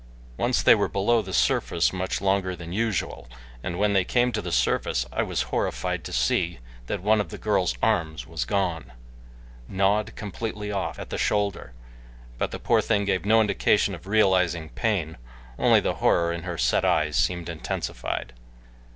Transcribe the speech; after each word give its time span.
Once 0.35 0.63
they 0.63 0.73
were 0.73 0.87
below 0.87 1.23
much 1.93 2.21
longer 2.21 2.55
than 2.55 2.73
usual, 2.73 3.27
and 3.61 3.77
when 3.77 3.93
they 3.93 4.03
came 4.03 4.31
to 4.31 4.41
the 4.41 4.51
surface 4.51 5.05
I 5.13 5.21
was 5.21 5.43
horrified 5.53 6.03
to 6.05 6.11
see 6.11 6.57
that 6.87 7.03
one 7.03 7.21
of 7.21 7.29
the 7.29 7.37
girl's 7.37 7.75
arms 7.83 8.25
was 8.25 8.43
gone 8.43 8.93
gnawed 9.67 10.15
completely 10.15 10.71
off 10.71 10.97
at 10.97 11.11
the 11.11 11.19
shoulder 11.19 11.73
but 12.39 12.49
the 12.49 12.57
poor 12.57 12.81
thing 12.81 13.05
gave 13.05 13.25
no 13.25 13.41
indication 13.41 13.93
of 13.93 14.07
realizing 14.07 14.69
pain, 14.69 15.19
only 15.59 15.79
the 15.79 15.93
horror 16.01 16.33
in 16.33 16.41
her 16.45 16.57
set 16.57 16.83
eyes 16.83 17.15
seemed 17.15 17.47
intensified. 17.47 18.33